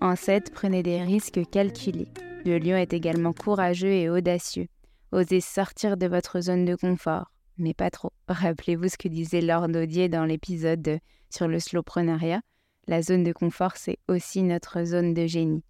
En 0.02 0.16
7, 0.16 0.52
prenez 0.54 0.84
des 0.84 1.02
risques 1.02 1.42
calculés. 1.52 2.08
Le 2.46 2.58
lion 2.58 2.78
est 2.78 2.94
également 2.94 3.34
courageux 3.34 3.92
et 3.92 4.10
audacieux. 4.10 4.68
Osez 5.12 5.42
sortir 5.42 5.98
de 5.98 6.08
votre 6.08 6.42
zone 6.42 6.66
de 6.66 6.76
confort, 6.76 7.32
mais 7.58 7.74
pas 7.74 7.90
trop. 7.90 8.12
Rappelez-vous 8.28 8.90
ce 8.90 8.98
que 8.98 9.08
disait 9.08 9.42
Lord 9.42 9.70
Odier 9.76 10.10
dans 10.10 10.26
l'épisode 10.26 11.00
sur 11.30 11.48
le 11.48 11.60
slowpreneuriat. 11.60 12.42
La 12.88 13.02
zone 13.02 13.24
de 13.24 13.34
confort, 13.34 13.78
c'est 13.78 13.98
aussi 14.08 14.44
notre 14.44 14.84
zone 14.84 15.14
de 15.14 15.26
génie. 15.26 15.64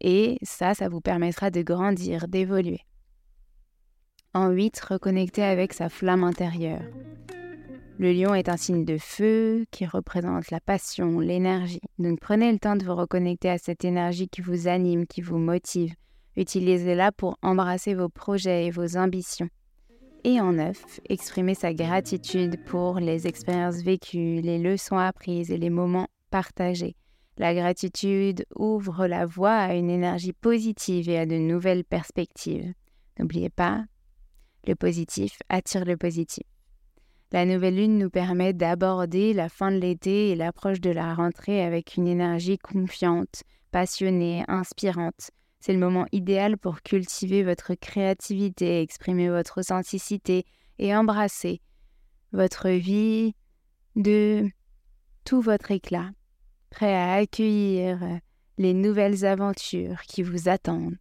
Et 0.00 0.38
ça, 0.42 0.74
ça 0.74 0.88
vous 0.88 1.00
permettra 1.00 1.50
de 1.50 1.62
grandir, 1.62 2.28
d'évoluer. 2.28 2.80
En 4.34 4.50
8, 4.50 4.80
reconnectez 4.80 5.42
avec 5.42 5.72
sa 5.72 5.88
flamme 5.88 6.24
intérieure. 6.24 6.82
Le 7.98 8.12
lion 8.12 8.32
est 8.32 8.48
un 8.48 8.56
signe 8.56 8.84
de 8.84 8.96
feu 8.96 9.66
qui 9.72 9.84
représente 9.84 10.52
la 10.52 10.60
passion, 10.60 11.18
l'énergie. 11.18 11.80
Donc 11.98 12.20
prenez 12.20 12.52
le 12.52 12.60
temps 12.60 12.76
de 12.76 12.84
vous 12.84 12.94
reconnecter 12.94 13.50
à 13.50 13.58
cette 13.58 13.84
énergie 13.84 14.28
qui 14.28 14.40
vous 14.40 14.68
anime, 14.68 15.06
qui 15.06 15.20
vous 15.20 15.38
motive. 15.38 15.92
Utilisez-la 16.36 17.10
pour 17.10 17.36
embrasser 17.42 17.94
vos 17.94 18.08
projets 18.08 18.66
et 18.66 18.70
vos 18.70 18.96
ambitions. 18.96 19.48
Et 20.22 20.40
en 20.40 20.52
neuf, 20.52 21.00
exprimez 21.08 21.54
sa 21.54 21.74
gratitude 21.74 22.62
pour 22.66 23.00
les 23.00 23.26
expériences 23.26 23.82
vécues, 23.82 24.40
les 24.42 24.58
leçons 24.58 24.98
apprises 24.98 25.50
et 25.50 25.56
les 25.56 25.70
moments 25.70 26.06
partagés. 26.30 26.96
La 27.36 27.54
gratitude 27.54 28.46
ouvre 28.56 29.06
la 29.06 29.26
voie 29.26 29.56
à 29.56 29.74
une 29.74 29.90
énergie 29.90 30.32
positive 30.32 31.08
et 31.08 31.18
à 31.18 31.26
de 31.26 31.36
nouvelles 31.36 31.84
perspectives. 31.84 32.72
N'oubliez 33.18 33.50
pas, 33.50 33.84
le 34.66 34.74
positif 34.74 35.38
attire 35.48 35.84
le 35.84 35.96
positif. 35.96 36.44
La 37.30 37.44
nouvelle 37.44 37.76
lune 37.76 37.98
nous 37.98 38.10
permet 38.10 38.54
d'aborder 38.54 39.34
la 39.34 39.48
fin 39.48 39.70
de 39.70 39.76
l'été 39.76 40.30
et 40.30 40.34
l'approche 40.34 40.80
de 40.80 40.90
la 40.90 41.14
rentrée 41.14 41.62
avec 41.62 41.96
une 41.96 42.08
énergie 42.08 42.58
confiante, 42.58 43.42
passionnée, 43.70 44.44
inspirante. 44.48 45.30
C'est 45.60 45.72
le 45.72 45.78
moment 45.78 46.06
idéal 46.12 46.56
pour 46.56 46.82
cultiver 46.82 47.42
votre 47.42 47.74
créativité, 47.74 48.80
exprimer 48.80 49.28
votre 49.28 49.60
authenticité 49.60 50.44
et 50.78 50.94
embrasser 50.94 51.60
votre 52.32 52.68
vie 52.68 53.34
de 53.96 54.48
votre 55.36 55.70
éclat, 55.70 56.10
prêt 56.70 56.94
à 56.94 57.12
accueillir 57.14 58.00
les 58.56 58.74
nouvelles 58.74 59.24
aventures 59.24 60.02
qui 60.02 60.22
vous 60.22 60.48
attendent. 60.48 60.96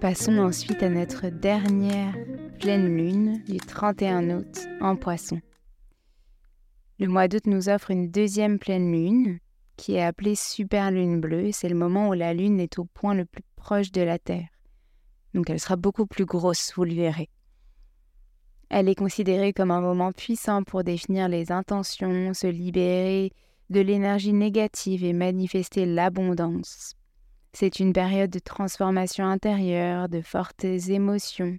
Passons 0.00 0.38
ensuite 0.38 0.82
à 0.82 0.90
notre 0.90 1.28
dernière 1.28 2.14
pleine 2.60 2.96
lune 2.96 3.42
du 3.48 3.56
31 3.56 4.30
août 4.30 4.68
en 4.80 4.94
poisson. 4.94 5.40
Le 7.00 7.08
mois 7.08 7.26
d'août 7.26 7.46
nous 7.46 7.68
offre 7.68 7.90
une 7.90 8.10
deuxième 8.10 8.58
pleine 8.58 8.92
lune 8.92 9.38
qui 9.76 9.94
est 9.94 10.02
appelée 10.02 10.36
super 10.36 10.90
lune 10.90 11.20
bleue. 11.20 11.50
C'est 11.52 11.68
le 11.68 11.74
moment 11.74 12.08
où 12.08 12.12
la 12.12 12.34
lune 12.34 12.60
est 12.60 12.78
au 12.78 12.84
point 12.84 13.14
le 13.14 13.24
plus 13.24 13.42
proche 13.56 13.90
de 13.90 14.02
la 14.02 14.18
Terre. 14.18 14.48
Donc 15.34 15.50
elle 15.50 15.60
sera 15.60 15.76
beaucoup 15.76 16.06
plus 16.06 16.24
grosse, 16.26 16.72
vous 16.74 16.84
le 16.84 16.94
verrez. 16.94 17.28
Elle 18.70 18.88
est 18.88 18.94
considérée 18.94 19.52
comme 19.52 19.70
un 19.70 19.80
moment 19.80 20.12
puissant 20.12 20.62
pour 20.62 20.84
définir 20.84 21.28
les 21.28 21.50
intentions, 21.50 22.34
se 22.34 22.46
libérer 22.46 23.32
de 23.70 23.80
l'énergie 23.80 24.32
négative 24.32 25.04
et 25.04 25.12
manifester 25.12 25.86
l'abondance. 25.86 26.94
C'est 27.52 27.80
une 27.80 27.92
période 27.92 28.30
de 28.30 28.38
transformation 28.38 29.24
intérieure, 29.24 30.08
de 30.08 30.20
fortes 30.20 30.64
émotions, 30.64 31.58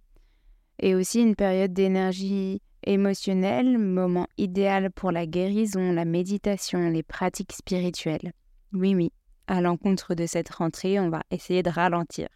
et 0.79 0.95
aussi 0.95 1.21
une 1.21 1.35
période 1.35 1.73
d'énergie 1.73 2.61
émotionnelle, 2.83 3.77
moment 3.77 4.27
idéal 4.37 4.91
pour 4.91 5.11
la 5.11 5.25
guérison, 5.25 5.91
la 5.91 6.05
méditation, 6.05 6.89
les 6.89 7.03
pratiques 7.03 7.53
spirituelles. 7.53 8.33
Oui, 8.71 8.95
oui, 8.95 9.11
à 9.47 9.61
l'encontre 9.61 10.15
de 10.15 10.25
cette 10.25 10.49
rentrée, 10.49 10.99
on 10.99 11.09
va 11.09 11.23
essayer 11.31 11.63
de 11.63 11.69
ralentir. 11.69 12.27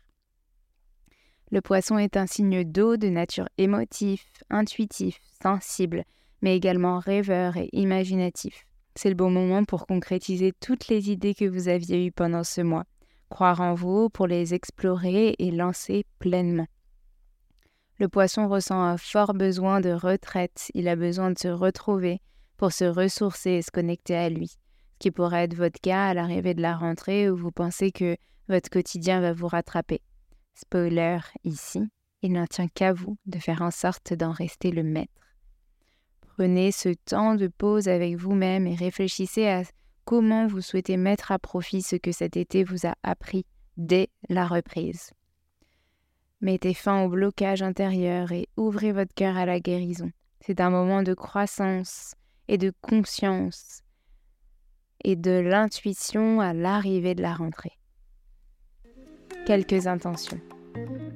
Le 1.52 1.62
poisson 1.62 1.98
est 1.98 2.18
un 2.18 2.26
signe 2.26 2.64
d'eau 2.64 2.98
de 2.98 3.10
nature 3.10 3.48
émotif, 3.58 4.26
intuitif, 4.50 5.20
sensible, 5.42 6.04
mais 6.42 6.56
également 6.56 7.00
rêveur 7.00 7.58
et 7.58 7.70
imaginatif. 7.74 8.66
C'est 8.96 9.10
le 9.10 9.16
bon 9.16 9.30
moment 9.30 9.64
pour 9.64 9.88
concrétiser 9.88 10.52
toutes 10.60 10.88
les 10.88 11.10
idées 11.10 11.34
que 11.34 11.46
vous 11.46 11.68
aviez 11.68 12.06
eues 12.06 12.12
pendant 12.12 12.44
ce 12.44 12.62
mois, 12.62 12.86
croire 13.30 13.62
en 13.62 13.74
vous 13.74 14.10
pour 14.10 14.28
les 14.28 14.54
explorer 14.54 15.36
et 15.40 15.52
lancer 15.52 16.06
pleinement. 16.20 16.68
Le 18.00 18.08
poisson 18.08 18.48
ressent 18.48 18.82
un 18.82 18.98
fort 18.98 19.34
besoin 19.34 19.80
de 19.80 19.92
retraite, 19.92 20.70
il 20.74 20.88
a 20.88 20.96
besoin 20.96 21.32
de 21.32 21.40
se 21.40 21.48
retrouver 21.48 22.20
pour 22.58 22.72
se 22.72 22.86
ressourcer 22.86 23.52
et 23.52 23.62
se 23.62 23.72
connecter 23.72 24.16
à 24.16 24.30
lui, 24.30 24.48
ce 24.48 24.58
qui 25.00 25.12
pourrait 25.12 25.44
être 25.44 25.56
votre 25.56 25.80
cas 25.80 26.08
à 26.08 26.14
l'arrivée 26.14 26.54
de 26.54 26.62
la 26.62 26.76
rentrée 26.76 27.30
où 27.30 27.36
vous 27.36 27.52
pensez 27.52 27.92
que 27.92 28.18
votre 28.50 28.70
quotidien 28.70 29.22
va 29.22 29.34
vous 29.34 29.48
rattraper. 29.48 30.02
Spoiler 30.54 31.20
ici, 31.44 31.82
il 32.22 32.34
n'en 32.34 32.48
tient 32.48 32.68
qu'à 32.68 32.94
vous 32.94 33.18
de 33.26 33.40
faire 33.40 33.62
en 33.62 33.72
sorte 33.72 34.14
d'en 34.14 34.32
rester 34.32 34.72
le 34.72 34.84
maître. 34.84 35.12
Prenez 36.22 36.72
ce 36.72 36.90
temps 36.90 37.36
de 37.36 37.48
pause 37.48 37.88
avec 37.88 38.16
vous-même 38.16 38.66
et 38.66 38.76
réfléchissez 38.76 39.48
à 39.48 39.64
comment 40.06 40.48
vous 40.48 40.62
souhaitez 40.62 40.98
mettre 40.98 41.32
à 41.32 41.40
profit 41.40 41.82
ce 41.82 41.96
que 41.96 42.12
cet 42.12 42.38
été 42.38 42.64
vous 42.64 42.88
a 42.88 42.96
appris 43.04 43.46
dès 43.78 44.10
la 44.30 44.48
reprise. 44.48 45.12
Mettez 46.42 46.74
fin 46.74 47.04
au 47.04 47.10
blocage 47.10 47.62
intérieur 47.62 48.32
et 48.32 48.48
ouvrez 48.58 48.92
votre 48.92 49.14
cœur 49.14 49.38
à 49.38 49.46
la 49.46 49.60
guérison. 49.60 50.12
C'est 50.42 50.60
un 50.60 50.70
moment 50.70 51.04
de 51.04 51.14
croissance 51.14 52.16
et 52.48 52.58
de 52.58 52.74
conscience 52.82 53.82
et 55.04 55.16
de 55.16 55.32
l'intuition 55.32 56.42
à 56.42 56.54
l'arrivée 56.54 57.16
de 57.16 57.22
la 57.22 57.34
rentrée. 57.34 57.78
Quelques 59.46 59.88
intentions. 59.88 60.40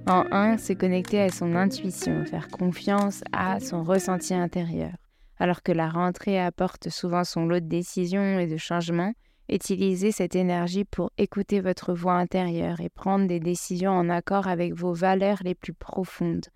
En 0.06 0.26
un, 0.32 0.58
se 0.58 0.74
connecter 0.74 1.22
à 1.22 1.30
son 1.30 1.56
intuition, 1.56 2.26
faire 2.26 2.50
confiance 2.50 3.24
à 3.32 3.62
son 3.62 3.84
ressenti 3.84 4.34
intérieur. 4.34 4.92
Alors 5.38 5.64
que 5.64 5.72
la 5.72 5.90
rentrée 5.90 6.38
apporte 6.38 6.90
souvent 6.90 7.24
son 7.24 7.46
lot 7.46 7.62
de 7.62 7.70
décisions 7.70 8.38
et 8.38 8.48
de 8.48 8.58
changements, 8.58 9.14
utilisez 9.48 10.12
cette 10.12 10.36
énergie 10.36 10.84
pour 10.84 11.12
écouter 11.18 11.62
votre 11.62 11.94
voix 11.94 12.16
intérieure 12.16 12.82
et 12.82 12.90
prendre 12.90 13.28
des 13.28 13.40
décisions 13.40 13.92
en 13.92 14.10
accord 14.10 14.48
avec 14.48 14.74
vos 14.74 14.94
valeurs 14.94 15.40
les 15.46 15.56
plus 15.56 15.74
profondes. 15.74 16.48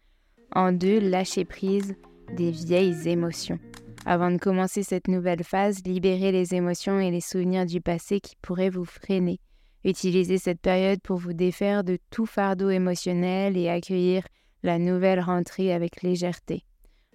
En 0.54 0.74
deux, 0.74 1.00
lâchez 1.00 1.46
prise 1.46 1.96
des 2.36 2.52
vieilles 2.52 3.08
émotions. 3.08 3.60
Avant 4.06 4.30
de 4.30 4.38
commencer 4.38 4.84
cette 4.84 5.08
nouvelle 5.08 5.46
phase, 5.46 5.84
libérez 5.86 6.34
les 6.34 6.54
émotions 6.54 7.00
et 7.00 7.12
les 7.12 7.22
souvenirs 7.22 7.66
du 7.66 7.80
passé 7.80 8.20
qui 8.20 8.36
pourraient 8.42 8.70
vous 8.70 8.84
freiner. 8.84 9.40
Utilisez 9.84 10.38
cette 10.38 10.62
période 10.62 11.02
pour 11.02 11.18
vous 11.18 11.34
défaire 11.34 11.84
de 11.84 11.98
tout 12.12 12.26
fardeau 12.26 12.70
émotionnel 12.70 13.58
et 13.58 13.70
accueillir 13.70 14.24
la 14.64 14.78
nouvelle 14.78 15.20
rentrée 15.20 15.74
avec 15.74 16.04
légèreté. 16.04 16.64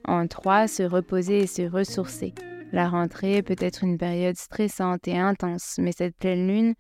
En 0.05 0.27
trois, 0.27 0.67
se 0.67 0.83
reposer 0.83 1.41
et 1.41 1.47
se 1.47 1.63
ressourcer. 1.63 2.35
La 2.73 2.89
rentrée 2.89 3.43
peut 3.43 3.57
être 3.59 3.85
une 3.85 3.99
période 3.99 4.37
stressante 4.37 5.07
et 5.07 5.17
intense, 5.17 5.77
mais 5.79 5.93
cette 5.93 6.17
pleine 6.17 6.49
lune 6.49 6.75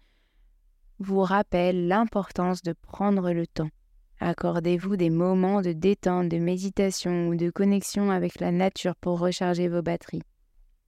vous 0.99 1.20
rappelle 1.20 1.87
l'importance 1.88 2.62
de 2.62 2.72
prendre 2.72 3.33
le 3.33 3.46
temps. 3.46 3.70
Accordez-vous 4.20 4.96
des 4.96 5.11
moments 5.11 5.61
de 5.61 5.72
détente, 5.72 6.29
de 6.29 6.38
méditation 6.38 7.29
ou 7.29 7.37
de 7.37 7.51
connexion 7.51 8.11
avec 8.11 8.40
la 8.40 8.51
nature 8.51 8.96
pour 8.96 9.20
recharger 9.20 9.68
vos 9.68 9.83
batteries. 9.83 10.22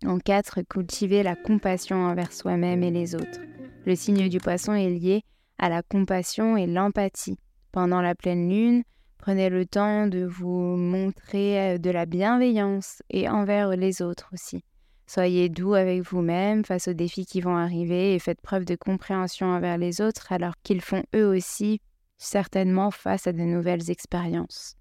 En 0.07 0.19
quatre, 0.19 0.63
cultivez 0.63 1.23
la 1.23 1.37
compassion 1.37 1.97
envers 2.07 2.33
soi-même 2.33 2.83
et 2.83 2.91
les 2.91 3.15
autres. 3.15 3.41
Le 3.89 3.97
signe 3.97 4.29
du 4.29 4.37
poisson 4.37 4.75
est 4.75 4.91
lié 4.91 5.23
à 5.59 5.71
la 5.71 5.83
compassion 5.83 6.59
et 6.59 6.67
l'empathie. 6.67 7.39
Pendant 7.73 8.03
la 8.03 8.15
pleine 8.15 8.51
lune, 8.51 8.83
Prenez 9.17 9.49
le 9.49 9.67
temps 9.67 10.07
de 10.07 10.25
vous 10.25 10.77
montrer 10.77 11.75
euh, 11.75 11.79
de 11.79 11.91
la 11.91 12.07
bienveillance 12.07 13.03
et 13.11 13.29
envers 13.29 13.71
les 13.71 14.01
autres 14.01 14.31
aussi. 14.33 14.63
Soyez 15.07 15.49
doux 15.49 15.75
avec 15.75 16.03
vous-même 16.03 16.65
face 16.65 16.89
aux 16.89 16.93
défis 16.93 17.27
qui 17.27 17.41
vont 17.41 17.57
arriver 17.57 18.15
et 18.15 18.19
faites 18.19 18.41
preuve 18.41 18.65
de 18.65 18.77
compréhension 18.77 19.47
envers 19.49 19.77
les 19.77 20.01
autres 20.01 20.33
alors 20.33 20.55
qu'ils 20.63 20.83
font 20.83 21.03
eux 21.17 21.27
aussi 21.27 21.81
certainement 22.17 22.91
face 22.91 23.27
à 23.27 23.33
de 23.33 23.41
nouvelles 23.41 23.91
expériences. 23.91 24.77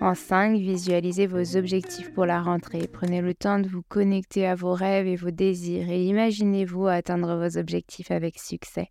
En 0.00 0.14
5, 0.14 0.56
visualisez 0.56 1.26
vos 1.26 1.56
objectifs 1.56 2.10
pour 2.14 2.24
la 2.24 2.40
rentrée. 2.40 2.88
Prenez 2.90 3.20
le 3.20 3.34
temps 3.34 3.58
de 3.58 3.68
vous 3.68 3.82
connecter 3.82 4.46
à 4.46 4.54
vos 4.54 4.72
rêves 4.72 5.06
et 5.06 5.16
vos 5.16 5.30
désirs 5.30 5.90
et 5.90 6.02
imaginez-vous 6.04 6.86
atteindre 6.86 7.36
vos 7.36 7.58
objectifs 7.58 8.10
avec 8.10 8.38
succès. 8.38 8.88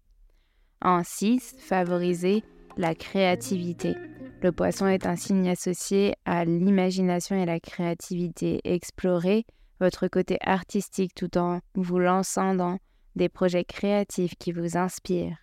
En 0.84 1.02
6, 1.04 1.56
favorisez 1.60 2.44
la 2.78 2.94
créativité. 2.94 3.96
Le 4.44 4.52
poisson 4.52 4.88
est 4.88 5.08
un 5.08 5.16
signe 5.16 5.50
associé 5.50 6.14
à 6.26 6.46
l'imagination 6.46 7.36
et 7.36 7.46
la 7.48 7.60
créativité. 7.60 8.62
Explorez 8.64 9.46
votre 9.80 10.08
côté 10.08 10.38
artistique 10.42 11.16
tout 11.16 11.40
en 11.40 11.60
vous 11.74 11.98
lançant 11.98 12.54
dans 12.54 12.78
des 13.16 13.30
projets 13.30 13.66
créatifs 13.66 14.36
qui 14.38 14.52
vous 14.52 14.78
inspirent. 14.78 15.38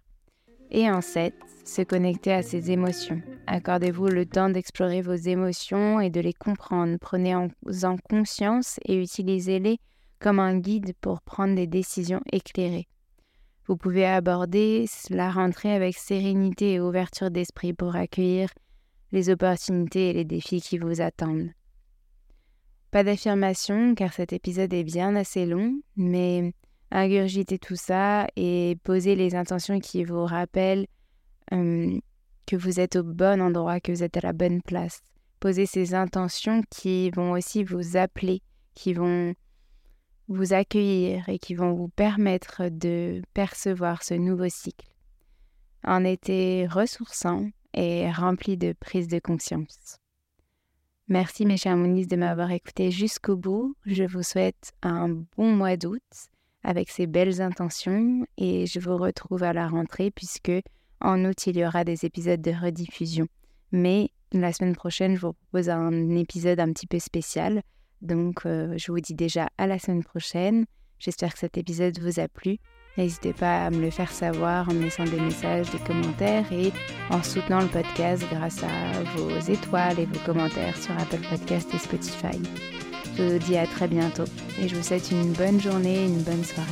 Et 0.71 0.91
en 0.91 1.01
7, 1.01 1.35
se 1.65 1.83
connecter 1.83 2.33
à 2.33 2.43
ses 2.43 2.71
émotions. 2.71 3.21
Accordez-vous 3.47 4.07
le 4.09 4.27
temps 4.27 4.51
d'explorer 4.51 5.03
vos 5.03 5.15
émotions 5.15 6.01
et 6.01 6.11
de 6.11 6.21
les 6.21 6.33
comprendre. 6.33 6.97
Prenez-en 7.01 7.49
conscience 8.09 8.79
et 8.85 9.01
utilisez-les 9.01 9.79
comme 10.19 10.39
un 10.39 10.59
guide 10.59 10.93
pour 11.01 11.21
prendre 11.23 11.55
des 11.55 11.67
décisions 11.67 12.21
éclairées. 12.33 12.89
Vous 13.67 13.77
pouvez 13.77 14.07
aborder 14.07 14.87
la 15.11 15.31
rentrée 15.31 15.73
avec 15.73 15.97
sérénité 15.97 16.75
et 16.75 16.81
ouverture 16.81 17.31
d'esprit 17.31 17.73
pour 17.73 17.97
accueillir 17.97 18.49
les 19.13 19.31
opportunités 19.31 20.11
et 20.11 20.13
les 20.13 20.25
défis 20.25 20.61
qui 20.61 20.79
vous 20.79 21.01
attendent. 21.01 21.51
Pas 22.91 23.03
d'affirmation 23.03 23.95
car 23.95 24.13
cet 24.13 24.33
épisode 24.33 24.73
est 24.73 24.85
bien 24.85 25.17
assez 25.17 25.47
long, 25.47 25.81
mais 25.97 26.53
ingurgitez 26.91 27.59
tout 27.59 27.77
ça 27.77 28.27
et 28.37 28.77
posez 28.85 29.17
les 29.17 29.35
intentions 29.35 29.81
qui 29.81 30.05
vous 30.05 30.25
rappellent 30.25 30.87
que 31.51 32.57
vous 32.57 32.81
êtes 32.81 32.97
au 32.97 33.03
bon 33.03 33.41
endroit, 33.41 33.81
que 33.81 33.93
vous 33.93 34.03
êtes 34.03 34.17
à 34.17 34.21
la 34.21 34.33
bonne 34.33 34.63
place. 34.63 35.01
Posez 35.41 35.67
ces 35.67 35.95
intentions 35.95 36.63
qui 36.71 37.11
vont 37.11 37.33
aussi 37.33 37.65
vous 37.65 37.97
appeler, 37.97 38.43
qui 38.75 38.95
vont 38.95 39.35
vous 40.29 40.53
accueillir 40.53 41.29
et 41.29 41.39
qui 41.39 41.55
vont 41.55 41.73
vous 41.73 41.89
permettre 41.89 42.69
de 42.69 43.23
percevoir 43.35 44.03
ce 44.03 44.15
nouveau 44.15 44.49
cycle. 44.49 44.89
Un 45.85 46.05
été 46.05 46.67
ressourçant, 46.67 47.49
et 47.77 48.11
rempli 48.11 48.57
de 48.57 48.73
prise 48.73 49.07
de 49.07 49.19
conscience. 49.19 49.99
Merci 51.09 51.47
mes 51.47 51.57
chers 51.57 51.77
Moniz 51.77 52.09
de 52.09 52.17
m'avoir 52.17 52.51
écouté 52.51 52.91
jusqu'au 52.91 53.37
bout. 53.37 53.77
Je 53.85 54.05
vous 54.05 54.23
souhaite 54.23 54.73
un 54.83 55.09
bon 55.37 55.55
mois 55.55 55.77
d'août 55.77 56.03
avec 56.67 56.91
ces 56.91 57.07
belles 57.07 57.41
intentions 57.41 58.27
et 58.37 58.67
je 58.67 58.81
vous 58.81 58.97
retrouve 58.97 59.45
à 59.45 59.53
la 59.53 59.69
rentrée 59.69 60.11
puisque 60.11 60.53
en 61.01 61.25
août 61.25 61.47
il 61.47 61.57
y 61.57 61.65
aura 61.65 61.85
des 61.85 62.05
épisodes 62.05 62.43
de 62.43 62.51
rediffusion. 62.51 63.29
Mais 63.73 64.11
la 64.33 64.53
semaine 64.53 64.75
prochaine, 64.75 65.15
je 65.15 65.21
vous 65.27 65.33
propose 65.33 65.71
un 65.71 66.11
épisode 66.11 66.61
un 66.61 66.73
petit 66.73 66.87
peu 66.87 66.99
spécial. 66.99 67.63
Donc 68.03 68.45
euh, 68.45 68.75
je 68.77 68.91
vous 68.91 69.01
dis 69.01 69.15
déjà 69.15 69.49
à 69.57 69.67
la 69.67 69.79
semaine 69.79 70.03
prochaine. 70.03 70.67
J'espère 70.99 71.33
que 71.33 71.39
cet 71.39 71.57
épisode 71.57 71.99
vous 72.01 72.21
a 72.21 72.29
plu 72.29 72.59
N'hésitez 72.97 73.35
pas 73.35 73.67
à 73.67 73.71
me 73.71 73.81
le 73.81 73.91
faire 73.91 74.11
savoir 74.11 74.69
en 74.69 74.73
me 74.73 74.85
laissant 74.85 75.05
des 75.05 75.21
messages, 75.21 75.71
des 75.71 75.79
commentaires 75.79 76.51
et 76.51 76.73
en 77.11 77.23
soutenant 77.23 77.61
le 77.61 77.69
podcast 77.69 78.25
grâce 78.31 78.63
à 78.63 79.03
vos 79.15 79.39
étoiles 79.39 80.01
et 80.01 80.07
vos 80.07 80.25
commentaires 80.25 80.77
sur 80.77 80.97
Apple 80.99 81.21
Podcast 81.29 81.69
et 81.75 81.79
Spotify. 81.79 82.41
Je 83.17 83.23
vous 83.23 83.39
dis 83.39 83.57
à 83.57 83.67
très 83.67 83.89
bientôt 83.89 84.25
et 84.61 84.69
je 84.69 84.77
vous 84.77 84.83
souhaite 84.83 85.11
une 85.11 85.33
bonne 85.33 85.61
journée 85.61 86.03
et 86.03 86.07
une 86.07 86.23
bonne 86.23 86.45
soirée. 86.45 86.69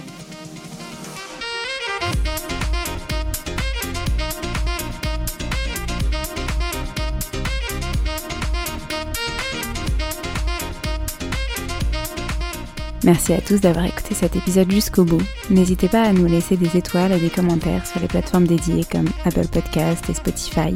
Merci 13.05 13.35
à 13.35 13.41
tous 13.43 13.61
d'avoir 13.61 13.85
écouté 13.85 14.15
cet 14.15 14.35
épisode 14.35 14.71
jusqu'au 14.71 15.05
bout. 15.05 15.21
N'hésitez 15.51 15.89
pas 15.89 16.05
à 16.05 16.13
nous 16.15 16.25
laisser 16.25 16.57
des 16.57 16.75
étoiles 16.77 17.13
et 17.13 17.21
des 17.21 17.29
commentaires 17.29 17.87
sur 17.87 18.01
les 18.01 18.09
plateformes 18.09 18.47
dédiées 18.47 18.85
comme 18.91 19.09
Apple 19.27 19.47
Podcast 19.49 20.09
et 20.09 20.15
Spotify, 20.15 20.73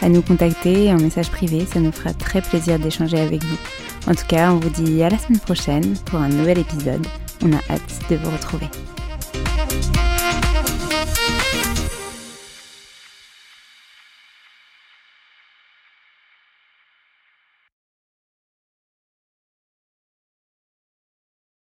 à 0.00 0.08
nous 0.08 0.22
contacter 0.22 0.92
en 0.92 0.96
message 0.96 1.30
privé, 1.30 1.66
ça 1.66 1.80
nous 1.80 1.90
fera 1.90 2.14
très 2.14 2.40
plaisir 2.40 2.78
d'échanger 2.78 3.18
avec 3.18 3.42
vous. 3.42 3.58
En 4.06 4.14
tout 4.14 4.26
cas, 4.26 4.52
on 4.52 4.58
vous 4.58 4.70
dit 4.70 5.02
à 5.02 5.10
la 5.10 5.18
semaine 5.18 5.40
prochaine 5.40 5.94
pour 6.06 6.18
un 6.18 6.28
nouvel 6.28 6.58
épisode. 6.58 7.06
On 7.44 7.52
a 7.52 7.60
hâte 7.70 8.00
de 8.10 8.16
vous 8.16 8.30
retrouver. 8.30 8.68